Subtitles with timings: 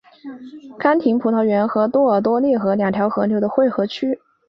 [0.79, 4.19] 康廷葡萄园和多尔多涅河两条河流的汇合区。